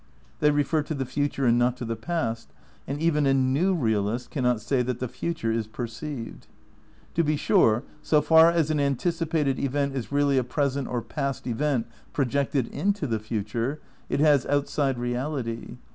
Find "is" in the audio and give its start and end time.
5.51-5.67, 9.95-10.11